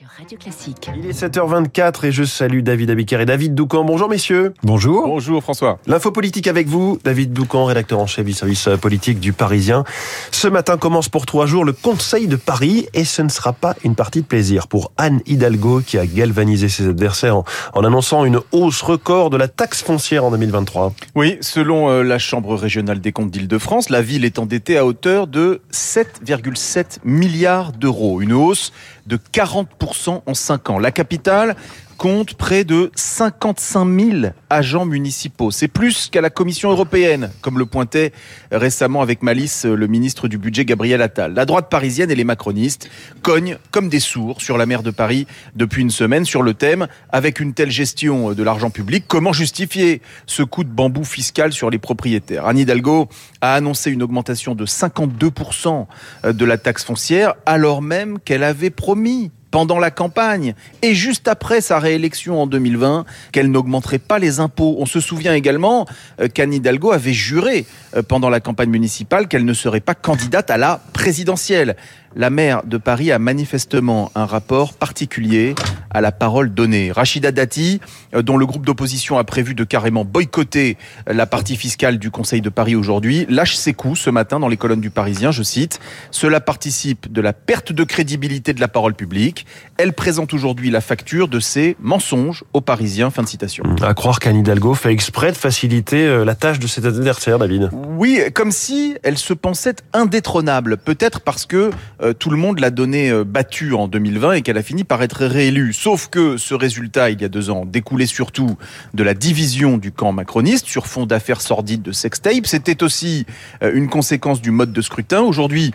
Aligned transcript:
sur 0.00 0.08
Radio 0.18 0.38
Classique. 0.38 0.90
Il 0.96 1.04
est 1.04 1.22
7h24 1.22 2.06
et 2.06 2.12
je 2.12 2.24
salue 2.24 2.60
David 2.60 2.88
Abiker 2.88 3.20
et 3.20 3.26
David 3.26 3.54
Doucan. 3.54 3.84
Bonjour 3.84 4.08
messieurs. 4.08 4.54
Bonjour. 4.62 5.06
Bonjour 5.06 5.42
François. 5.42 5.78
L'info 5.86 6.10
politique 6.10 6.46
avec 6.46 6.68
vous, 6.68 6.98
David 7.04 7.34
Doucan, 7.34 7.66
rédacteur 7.66 7.98
en 7.98 8.06
chef 8.06 8.24
du 8.24 8.32
service 8.32 8.66
politique 8.80 9.20
du 9.20 9.34
Parisien. 9.34 9.84
Ce 10.30 10.48
matin 10.48 10.78
commence 10.78 11.10
pour 11.10 11.26
trois 11.26 11.44
jours 11.44 11.66
le 11.66 11.74
Conseil 11.74 12.28
de 12.28 12.36
Paris 12.36 12.86
et 12.94 13.04
ce 13.04 13.20
ne 13.20 13.28
sera 13.28 13.52
pas 13.52 13.74
une 13.84 13.94
partie 13.94 14.22
de 14.22 14.26
plaisir 14.26 14.68
pour 14.68 14.90
Anne 14.96 15.20
Hidalgo 15.26 15.82
qui 15.84 15.98
a 15.98 16.06
galvanisé 16.06 16.70
ses 16.70 16.86
adversaires 16.88 17.36
en, 17.36 17.44
en 17.74 17.84
annonçant 17.84 18.24
une 18.24 18.40
hausse 18.52 18.80
record 18.80 19.28
de 19.28 19.36
la 19.36 19.48
taxe 19.48 19.82
foncière 19.82 20.24
en 20.24 20.30
2023. 20.30 20.94
Oui, 21.14 21.36
selon 21.42 21.90
euh, 21.90 22.02
la 22.02 22.18
Chambre 22.18 22.54
régionale 22.54 23.02
des 23.02 23.12
comptes 23.12 23.30
d'Île-de-France, 23.30 23.90
la 23.90 24.00
ville 24.00 24.24
est 24.24 24.38
endettée 24.38 24.78
à 24.78 24.86
hauteur 24.86 25.26
de 25.26 25.60
7,7 25.74 27.00
milliards 27.04 27.72
d'euros, 27.72 28.22
une 28.22 28.32
hausse 28.32 28.72
de 29.06 29.16
40% 29.16 29.89
en 30.26 30.34
5 30.34 30.70
ans. 30.70 30.78
La 30.78 30.90
capitale 30.92 31.56
compte 32.00 32.32
près 32.32 32.64
de 32.64 32.90
55 32.94 34.00
000 34.00 34.32
agents 34.48 34.86
municipaux. 34.86 35.50
C'est 35.50 35.68
plus 35.68 36.08
qu'à 36.08 36.22
la 36.22 36.30
Commission 36.30 36.70
européenne, 36.70 37.30
comme 37.42 37.58
le 37.58 37.66
pointait 37.66 38.12
récemment 38.50 39.02
avec 39.02 39.22
malice 39.22 39.66
le 39.66 39.86
ministre 39.86 40.26
du 40.26 40.38
Budget 40.38 40.64
Gabriel 40.64 41.02
Attal. 41.02 41.34
La 41.34 41.44
droite 41.44 41.68
parisienne 41.68 42.10
et 42.10 42.14
les 42.14 42.24
macronistes 42.24 42.88
cognent 43.20 43.58
comme 43.70 43.90
des 43.90 44.00
sourds 44.00 44.40
sur 44.40 44.56
la 44.56 44.64
maire 44.64 44.82
de 44.82 44.90
Paris 44.90 45.26
depuis 45.56 45.82
une 45.82 45.90
semaine 45.90 46.24
sur 46.24 46.42
le 46.42 46.54
thème 46.54 46.88
avec 47.10 47.38
une 47.38 47.52
telle 47.52 47.70
gestion 47.70 48.32
de 48.32 48.42
l'argent 48.42 48.70
public, 48.70 49.04
comment 49.06 49.34
justifier 49.34 50.00
ce 50.24 50.42
coup 50.42 50.64
de 50.64 50.70
bambou 50.70 51.04
fiscal 51.04 51.52
sur 51.52 51.68
les 51.68 51.78
propriétaires? 51.78 52.46
Anne 52.46 52.56
Hidalgo 52.56 53.10
a 53.42 53.52
annoncé 53.52 53.90
une 53.90 54.02
augmentation 54.02 54.54
de 54.54 54.64
52% 54.64 55.86
de 56.32 56.44
la 56.46 56.56
taxe 56.56 56.82
foncière 56.82 57.34
alors 57.44 57.82
même 57.82 58.18
qu'elle 58.20 58.42
avait 58.42 58.70
promis 58.70 59.32
pendant 59.50 59.78
la 59.78 59.90
campagne 59.90 60.54
et 60.82 60.94
juste 60.94 61.28
après 61.28 61.60
sa 61.60 61.78
réélection 61.78 62.42
en 62.42 62.46
2020 62.46 63.04
qu'elle 63.32 63.50
n'augmenterait 63.50 63.98
pas 63.98 64.18
les 64.18 64.40
impôts. 64.40 64.76
On 64.78 64.86
se 64.86 65.00
souvient 65.00 65.34
également 65.34 65.86
euh, 66.20 66.28
qu'Anne 66.28 66.52
Hidalgo 66.52 66.92
avait 66.92 67.12
juré 67.12 67.66
euh, 67.96 68.02
pendant 68.02 68.30
la 68.30 68.40
campagne 68.40 68.70
municipale 68.70 69.28
qu'elle 69.28 69.44
ne 69.44 69.54
serait 69.54 69.80
pas 69.80 69.94
candidate 69.94 70.50
à 70.50 70.56
la 70.56 70.80
présidentielle. 70.92 71.76
La 72.16 72.28
maire 72.28 72.62
de 72.64 72.76
Paris 72.76 73.12
a 73.12 73.20
manifestement 73.20 74.10
un 74.16 74.26
rapport 74.26 74.74
particulier 74.74 75.54
à 75.90 76.00
la 76.00 76.10
parole 76.10 76.52
donnée. 76.52 76.90
Rachida 76.90 77.30
Dati, 77.30 77.80
euh, 78.14 78.22
dont 78.22 78.36
le 78.36 78.46
groupe 78.46 78.66
d'opposition 78.66 79.16
a 79.18 79.24
prévu 79.24 79.54
de 79.54 79.62
carrément 79.62 80.04
boycotter 80.04 80.76
la 81.06 81.26
partie 81.26 81.56
fiscale 81.56 81.98
du 81.98 82.10
Conseil 82.10 82.40
de 82.40 82.48
Paris 82.48 82.74
aujourd'hui, 82.74 83.26
lâche 83.28 83.54
ses 83.54 83.74
coups 83.74 84.00
ce 84.00 84.10
matin 84.10 84.40
dans 84.40 84.48
les 84.48 84.56
colonnes 84.56 84.80
du 84.80 84.90
Parisien, 84.90 85.30
je 85.30 85.42
cite, 85.42 85.80
Cela 86.10 86.40
participe 86.40 87.12
de 87.12 87.20
la 87.20 87.32
perte 87.32 87.72
de 87.72 87.84
crédibilité 87.84 88.54
de 88.54 88.60
la 88.60 88.68
parole 88.68 88.94
publique. 88.94 89.46
Elle 89.76 89.92
présente 89.92 90.34
aujourd'hui 90.34 90.70
la 90.70 90.80
facture 90.80 91.28
de 91.28 91.38
ses 91.38 91.76
mensonges 91.80 92.44
aux 92.52 92.60
Parisiens. 92.60 93.10
Fin 93.10 93.22
de 93.22 93.28
citation. 93.28 93.64
À 93.82 93.94
croire 93.94 94.18
qu'Anne 94.18 94.36
Hidalgo 94.36 94.74
fait 94.74 94.92
exprès 94.92 95.30
de 95.30 95.36
faciliter 95.36 96.06
euh, 96.06 96.24
la 96.24 96.34
tâche 96.34 96.58
de 96.58 96.66
cet 96.66 96.84
adversaire, 96.84 97.38
David. 97.38 97.70
Oui, 97.72 98.20
comme 98.34 98.50
si 98.50 98.96
elle 99.02 99.18
se 99.18 99.32
pensait 99.32 99.76
indétrônable. 99.92 100.76
Peut-être 100.76 101.20
parce 101.20 101.46
que 101.46 101.70
euh, 102.02 102.14
tout 102.14 102.30
le 102.30 102.36
monde 102.36 102.60
l'a 102.60 102.70
donnée 102.70 103.10
euh, 103.10 103.24
battue 103.24 103.74
en 103.74 103.86
2020 103.86 104.32
et 104.32 104.42
qu'elle 104.42 104.56
a 104.56 104.62
fini 104.62 104.84
par 104.84 105.02
être 105.02 105.26
réélue. 105.26 105.72
Sauf 105.72 106.08
que 106.08 106.36
ce 106.38 106.54
résultat, 106.54 107.10
il 107.10 107.20
y 107.20 107.24
a 107.24 107.28
deux 107.28 107.50
ans, 107.50 107.66
découlait 107.66 108.06
surtout 108.06 108.56
de 108.94 109.02
la 109.02 109.14
division 109.14 109.76
du 109.76 109.92
camp 109.92 110.12
macroniste 110.12 110.66
sur 110.66 110.86
fond 110.86 111.04
d'affaires 111.04 111.40
sordides 111.40 111.82
de 111.82 111.92
sextape. 111.92 112.46
C'était 112.46 112.82
aussi 112.82 113.26
euh, 113.62 113.72
une 113.74 113.88
conséquence 113.88 114.40
du 114.40 114.50
mode 114.50 114.72
de 114.72 114.80
scrutin. 114.80 115.20
Aujourd'hui, 115.20 115.72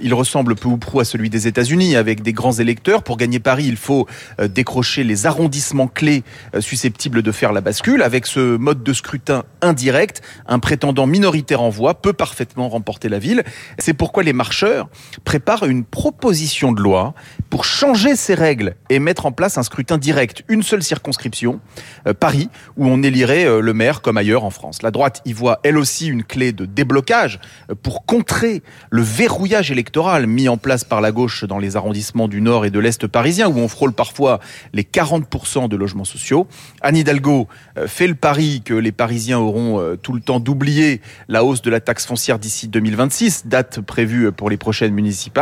il 0.00 0.14
ressemble 0.14 0.54
peu 0.54 0.68
ou 0.68 0.76
prou 0.76 1.00
à 1.00 1.04
celui 1.04 1.28
des 1.28 1.48
États-Unis, 1.48 1.96
avec 1.96 2.22
des 2.22 2.32
grands 2.32 2.52
électeurs. 2.52 3.02
Pour 3.02 3.16
gagner 3.16 3.40
Paris, 3.40 3.64
il 3.66 3.76
faut 3.76 4.06
décrocher 4.40 5.02
les 5.02 5.26
arrondissements 5.26 5.88
clés 5.88 6.22
susceptibles 6.60 7.20
de 7.20 7.32
faire 7.32 7.52
la 7.52 7.60
bascule. 7.60 8.02
Avec 8.02 8.26
ce 8.26 8.56
mode 8.56 8.84
de 8.84 8.92
scrutin 8.92 9.42
indirect, 9.62 10.22
un 10.46 10.60
prétendant 10.60 11.08
minoritaire 11.08 11.62
en 11.62 11.68
voix 11.68 11.94
peut 11.94 12.12
parfaitement 12.12 12.68
remporter 12.68 13.08
la 13.08 13.18
ville. 13.18 13.42
C'est 13.80 13.92
pourquoi 13.92 14.22
les 14.22 14.32
marcheurs 14.32 14.88
préparent 15.24 15.45
une 15.66 15.84
proposition 15.84 16.72
de 16.72 16.82
loi 16.82 17.14
pour 17.50 17.64
changer 17.64 18.16
ces 18.16 18.34
règles 18.34 18.74
et 18.90 18.98
mettre 18.98 19.26
en 19.26 19.32
place 19.32 19.56
un 19.58 19.62
scrutin 19.62 19.96
direct, 19.96 20.44
une 20.48 20.62
seule 20.62 20.82
circonscription, 20.82 21.60
euh, 22.06 22.14
Paris, 22.14 22.48
où 22.76 22.86
on 22.86 23.02
élirait 23.02 23.46
euh, 23.46 23.60
le 23.60 23.72
maire 23.72 24.02
comme 24.02 24.16
ailleurs 24.16 24.44
en 24.44 24.50
France. 24.50 24.82
La 24.82 24.90
droite 24.90 25.22
y 25.24 25.32
voit 25.32 25.60
elle 25.62 25.78
aussi 25.78 26.08
une 26.08 26.24
clé 26.24 26.52
de 26.52 26.66
déblocage 26.66 27.40
euh, 27.70 27.74
pour 27.80 28.04
contrer 28.04 28.62
le 28.90 29.02
verrouillage 29.02 29.70
électoral 29.70 30.26
mis 30.26 30.48
en 30.48 30.56
place 30.56 30.84
par 30.84 31.00
la 31.00 31.12
gauche 31.12 31.44
dans 31.44 31.58
les 31.58 31.76
arrondissements 31.76 32.28
du 32.28 32.40
nord 32.40 32.64
et 32.64 32.70
de 32.70 32.80
l'est 32.80 33.06
parisien, 33.06 33.48
où 33.48 33.58
on 33.58 33.68
frôle 33.68 33.92
parfois 33.92 34.40
les 34.72 34.82
40% 34.82 35.68
de 35.68 35.76
logements 35.76 36.04
sociaux. 36.04 36.46
Anne 36.82 36.96
Hidalgo 36.96 37.48
fait 37.86 38.08
le 38.08 38.14
pari 38.14 38.62
que 38.64 38.74
les 38.74 38.92
Parisiens 38.92 39.38
auront 39.38 39.96
tout 40.02 40.12
le 40.12 40.20
temps 40.20 40.40
d'oublier 40.40 41.00
la 41.28 41.44
hausse 41.44 41.62
de 41.62 41.70
la 41.70 41.80
taxe 41.80 42.06
foncière 42.06 42.38
d'ici 42.38 42.68
2026, 42.68 43.46
date 43.46 43.80
prévue 43.80 44.32
pour 44.32 44.50
les 44.50 44.56
prochaines 44.56 44.92
municipales. 44.92 45.35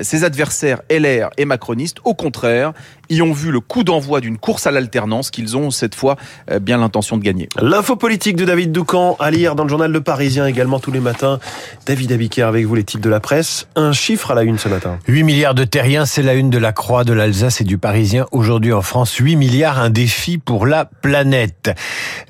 Ses 0.00 0.24
adversaires 0.24 0.82
LR 0.90 1.30
et 1.36 1.44
macronistes, 1.44 1.98
au 2.04 2.14
contraire, 2.14 2.72
y 3.14 3.22
ont 3.22 3.32
vu 3.32 3.50
le 3.50 3.60
coup 3.60 3.84
d'envoi 3.84 4.20
d'une 4.20 4.38
course 4.38 4.66
à 4.66 4.70
l'alternance 4.70 5.30
qu'ils 5.30 5.56
ont 5.56 5.70
cette 5.70 5.94
fois 5.94 6.16
euh, 6.50 6.58
bien 6.58 6.78
l'intention 6.78 7.16
de 7.16 7.22
gagner. 7.22 7.48
L'info 7.60 7.96
politique 7.96 8.36
de 8.36 8.44
David 8.44 8.72
Doucan 8.72 9.16
à 9.18 9.30
lire 9.30 9.54
dans 9.54 9.64
le 9.64 9.68
journal 9.68 9.90
Le 9.90 10.00
Parisien 10.00 10.46
également 10.46 10.78
tous 10.78 10.92
les 10.92 11.00
matins. 11.00 11.38
David 11.86 12.12
Abiker 12.12 12.42
avec 12.42 12.66
vous 12.66 12.74
les 12.74 12.84
titres 12.84 13.02
de 13.02 13.10
la 13.10 13.20
presse. 13.20 13.66
Un 13.76 13.92
chiffre 13.92 14.30
à 14.30 14.34
la 14.34 14.42
une 14.42 14.58
ce 14.58 14.68
matin. 14.68 14.98
8 15.08 15.22
milliards 15.24 15.54
de 15.54 15.64
terriens, 15.64 16.06
c'est 16.06 16.22
la 16.22 16.34
une 16.34 16.50
de 16.50 16.58
la 16.58 16.72
Croix, 16.72 17.04
de 17.04 17.12
l'Alsace 17.12 17.60
et 17.60 17.64
du 17.64 17.78
Parisien. 17.78 18.26
Aujourd'hui 18.32 18.72
en 18.72 18.82
France, 18.82 19.14
8 19.14 19.36
milliards, 19.36 19.78
un 19.78 19.90
défi 19.90 20.38
pour 20.38 20.66
la 20.66 20.84
planète. 20.84 21.70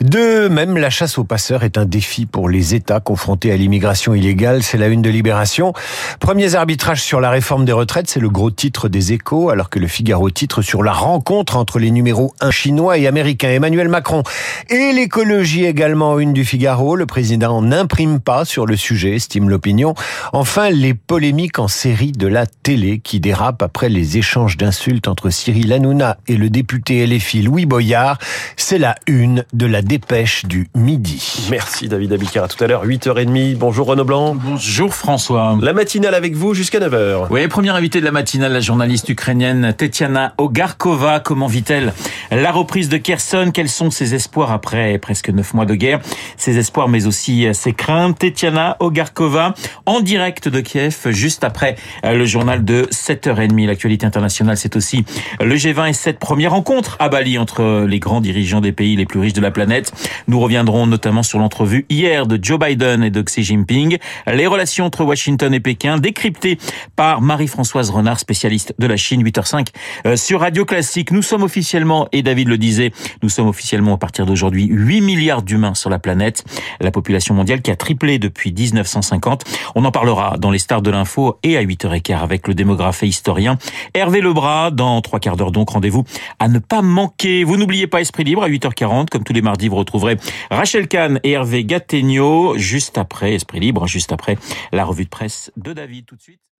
De 0.00 0.48
même, 0.48 0.76
la 0.76 0.90
chasse 0.90 1.18
aux 1.18 1.24
passeurs 1.24 1.64
est 1.64 1.78
un 1.78 1.84
défi 1.84 2.26
pour 2.26 2.48
les 2.48 2.74
États 2.74 3.00
confrontés 3.00 3.52
à 3.52 3.56
l'immigration 3.56 4.14
illégale. 4.14 4.62
C'est 4.62 4.78
la 4.78 4.88
une 4.88 5.02
de 5.02 5.10
Libération. 5.10 5.72
Premiers 6.20 6.54
arbitrages 6.54 7.02
sur 7.02 7.20
la 7.20 7.30
réforme 7.30 7.64
des 7.64 7.72
retraites, 7.72 8.08
c'est 8.08 8.20
le 8.20 8.30
gros 8.30 8.50
titre 8.50 8.88
des 8.88 9.12
échos, 9.12 9.50
alors 9.50 9.70
que 9.70 9.78
le 9.78 9.86
Figaro 9.86 10.30
titre 10.30 10.62
sur 10.62 10.71
la 10.80 10.92
rencontre 10.92 11.56
entre 11.56 11.80
les 11.80 11.90
numéros 11.90 12.32
1 12.40 12.50
chinois 12.52 12.98
et 12.98 13.06
américains. 13.06 13.50
Emmanuel 13.50 13.88
Macron 13.88 14.22
et 14.70 14.92
l'écologie 14.92 15.64
également 15.64 16.18
une 16.18 16.32
du 16.32 16.44
Figaro. 16.44 16.94
Le 16.94 17.06
président 17.06 17.60
n'imprime 17.60 18.20
pas 18.20 18.44
sur 18.44 18.64
le 18.64 18.76
sujet, 18.76 19.16
estime 19.16 19.50
l'opinion. 19.50 19.94
Enfin, 20.32 20.70
les 20.70 20.94
polémiques 20.94 21.58
en 21.58 21.68
série 21.68 22.12
de 22.12 22.28
la 22.28 22.46
télé 22.46 23.00
qui 23.00 23.18
dérapent 23.18 23.62
après 23.62 23.88
les 23.88 24.18
échanges 24.18 24.56
d'insultes 24.56 25.08
entre 25.08 25.30
Cyril 25.30 25.72
Hanouna 25.72 26.18
et 26.28 26.36
le 26.36 26.48
député 26.48 27.04
LFI 27.06 27.42
Louis 27.42 27.66
Boyard. 27.66 28.18
C'est 28.56 28.78
la 28.78 28.94
une 29.06 29.44
de 29.52 29.66
la 29.66 29.82
dépêche 29.82 30.44
du 30.44 30.68
midi. 30.76 31.48
Merci 31.50 31.88
David 31.88 32.12
Abiker. 32.12 32.44
À 32.44 32.48
tout 32.48 32.62
à 32.62 32.66
l'heure, 32.66 32.86
8h30. 32.86 33.56
Bonjour 33.56 33.86
Renaud 33.86 34.04
Blanc. 34.04 34.34
Bonjour 34.34 34.94
François. 34.94 35.58
La 35.60 35.72
matinale 35.72 36.14
avec 36.14 36.34
vous 36.34 36.54
jusqu'à 36.54 36.78
9h. 36.78 37.26
Oui, 37.30 37.46
première 37.48 37.74
invitée 37.74 38.00
de 38.00 38.04
la 38.04 38.12
matinale, 38.12 38.52
la 38.52 38.60
journaliste 38.60 39.08
ukrainienne 39.08 39.74
Tetiana 39.76 40.34
Ogarkova. 40.62 41.18
Comment 41.18 41.48
vit-elle 41.48 41.92
la 42.30 42.52
reprise 42.52 42.88
de 42.88 42.96
Kherson 42.96 43.50
Quels 43.52 43.68
sont 43.68 43.90
ses 43.90 44.14
espoirs 44.14 44.52
après 44.52 44.96
presque 44.98 45.28
neuf 45.28 45.54
mois 45.54 45.66
de 45.66 45.74
guerre? 45.74 45.98
Ses 46.36 46.56
espoirs, 46.56 46.88
mais 46.88 47.06
aussi 47.06 47.48
ses 47.52 47.72
craintes. 47.72 48.20
Tetiana 48.20 48.76
Ogarkova, 48.78 49.54
en 49.86 50.00
direct 50.00 50.48
de 50.48 50.60
Kiev, 50.60 51.10
juste 51.10 51.42
après 51.42 51.74
le 52.04 52.24
journal 52.24 52.64
de 52.64 52.86
7h30. 52.92 53.66
L'actualité 53.66 54.06
internationale, 54.06 54.56
c'est 54.56 54.76
aussi 54.76 55.04
le 55.40 55.56
G20 55.56 55.90
et 55.90 55.92
cette 55.94 56.20
première 56.20 56.52
rencontre 56.52 56.96
à 57.00 57.08
Bali 57.08 57.38
entre 57.38 57.84
les 57.88 57.98
grands 57.98 58.20
dirigeants 58.20 58.60
des 58.60 58.72
pays 58.72 58.94
les 58.94 59.04
plus 59.04 59.18
riches 59.18 59.32
de 59.32 59.40
la 59.40 59.50
planète. 59.50 59.92
Nous 60.28 60.38
reviendrons 60.38 60.86
notamment 60.86 61.24
sur 61.24 61.40
l'entrevue 61.40 61.86
hier 61.90 62.26
de 62.26 62.38
Joe 62.40 62.60
Biden 62.60 63.02
et 63.02 63.10
de 63.10 63.20
Xi 63.20 63.42
Jinping, 63.42 63.98
les 64.28 64.46
relations 64.46 64.84
entre 64.84 65.02
Washington 65.02 65.52
et 65.52 65.60
Pékin, 65.60 65.98
décryptées 65.98 66.58
par 66.94 67.20
Marie-Françoise 67.20 67.90
Renard, 67.90 68.20
spécialiste 68.20 68.74
de 68.78 68.86
la 68.86 68.96
Chine, 68.96 69.24
8h05 69.24 69.66
euh, 70.06 70.16
sur 70.16 70.41
Radio 70.42 70.64
Classique. 70.64 71.12
Nous 71.12 71.22
sommes 71.22 71.44
officiellement, 71.44 72.08
et 72.10 72.24
David 72.24 72.48
le 72.48 72.58
disait, 72.58 72.90
nous 73.22 73.28
sommes 73.28 73.46
officiellement 73.46 73.94
à 73.94 73.96
partir 73.96 74.26
d'aujourd'hui 74.26 74.66
8 74.66 75.00
milliards 75.00 75.42
d'humains 75.42 75.74
sur 75.74 75.88
la 75.88 76.00
planète. 76.00 76.44
La 76.80 76.90
population 76.90 77.32
mondiale 77.32 77.62
qui 77.62 77.70
a 77.70 77.76
triplé 77.76 78.18
depuis 78.18 78.52
1950. 78.52 79.44
On 79.76 79.84
en 79.84 79.92
parlera 79.92 80.38
dans 80.38 80.50
les 80.50 80.58
stars 80.58 80.82
de 80.82 80.90
l'info 80.90 81.38
et 81.44 81.56
à 81.56 81.62
8h15 81.62 82.18
avec 82.18 82.48
le 82.48 82.54
démographe 82.54 83.04
et 83.04 83.06
historien 83.06 83.56
Hervé 83.94 84.20
Lebras. 84.20 84.72
Dans 84.72 85.00
trois 85.00 85.20
quarts 85.20 85.36
d'heure 85.36 85.52
donc, 85.52 85.70
rendez-vous 85.70 86.02
à 86.40 86.48
ne 86.48 86.58
pas 86.58 86.82
manquer. 86.82 87.44
Vous 87.44 87.56
n'oubliez 87.56 87.86
pas 87.86 88.00
Esprit 88.00 88.24
Libre 88.24 88.42
à 88.42 88.48
8h40. 88.48 89.10
Comme 89.10 89.22
tous 89.22 89.32
les 89.32 89.42
mardis, 89.42 89.68
vous 89.68 89.76
retrouverez 89.76 90.16
Rachel 90.50 90.88
Kahn 90.88 91.20
et 91.22 91.30
Hervé 91.30 91.64
Gattegno 91.64 92.58
juste 92.58 92.98
après 92.98 93.34
Esprit 93.34 93.60
Libre, 93.60 93.86
juste 93.86 94.10
après 94.10 94.36
la 94.72 94.84
revue 94.84 95.04
de 95.04 95.08
presse 95.08 95.52
de 95.56 95.72
David 95.72 96.06
tout 96.06 96.16
de 96.16 96.22
suite. 96.22 96.42